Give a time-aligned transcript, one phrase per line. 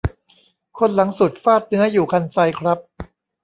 [0.77, 2.77] คนหลังสุดฟาดเนื้ออยู่คันไซครับ